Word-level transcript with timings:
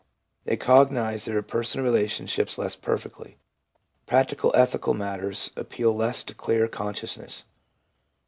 They 0.45 0.57
cognise 0.57 1.25
their 1.25 1.43
personal 1.43 1.83
relationships 1.85 2.57
less 2.57 2.75
perfectly. 2.75 3.37
Practical 4.07 4.51
ethical 4.55 4.95
matters 4.95 5.51
appeal 5.55 5.95
less 5.95 6.23
to 6.23 6.33
clear 6.33 6.67
consciousness. 6.67 7.45